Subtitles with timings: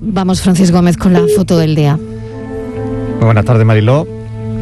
[0.00, 1.96] Vamos, Francis Gómez, con la foto del día.
[1.96, 4.06] Muy buenas tardes, Mariló.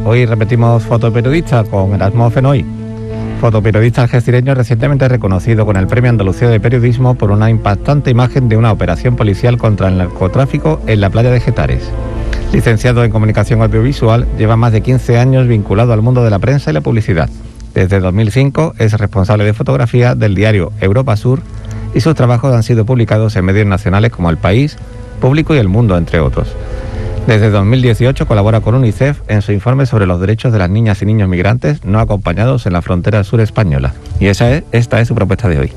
[0.05, 2.65] Hoy repetimos fotoperiodista con Erasmo Fenoy.
[3.41, 8.57] Fotoperiodista algecireño recientemente reconocido con el Premio Andalucía de Periodismo por una impactante imagen de
[8.57, 11.91] una operación policial contra el narcotráfico en la playa de Getares.
[12.53, 16.71] Licenciado en Comunicación Audiovisual, lleva más de 15 años vinculado al mundo de la prensa
[16.71, 17.29] y la publicidad.
[17.75, 21.41] Desde 2005 es responsable de fotografía del diario Europa Sur
[21.95, 24.77] y sus trabajos han sido publicados en medios nacionales como El País,
[25.23, 26.49] Público y El Mundo, entre otros.
[27.29, 31.07] Desde 2018 colabora con UNICEF en su informe sobre los derechos de las niñas y
[31.07, 33.95] niños migrantes no acompañados en la frontera sur española.
[34.19, 35.73] Y esta es su propuesta de hoy.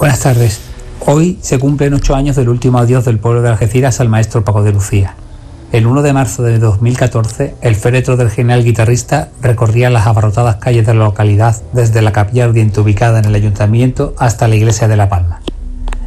[0.00, 0.60] Buenas tardes.
[1.06, 4.64] Hoy se cumplen ocho años del último adiós del pueblo de Algeciras al maestro Paco
[4.64, 5.14] de Lucía.
[5.70, 10.84] El 1 de marzo de 2014, el féretro del genial guitarrista recorría las abarrotadas calles
[10.84, 14.96] de la localidad desde la capilla ardiente ubicada en el ayuntamiento hasta la iglesia de
[14.96, 15.40] La Palma.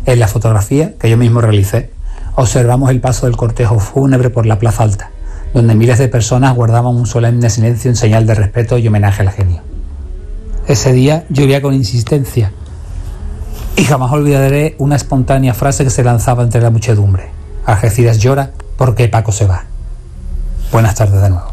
[0.06, 1.92] En la fotografía que yo mismo realicé,
[2.36, 5.12] observamos el paso del cortejo fúnebre por la Plaza Alta,
[5.54, 9.32] donde miles de personas guardaban un solemne silencio en señal de respeto y homenaje al
[9.32, 9.62] genio.
[10.68, 12.52] Ese día llovía con insistencia
[13.76, 17.30] y jamás olvidaré una espontánea frase que se lanzaba entre la muchedumbre.
[17.66, 19.66] Algeciras llora porque Paco se va.
[20.72, 21.52] Buenas tardes de nuevo.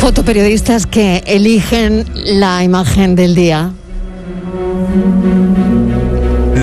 [0.00, 3.72] Fotoperiodistas que eligen la imagen del día.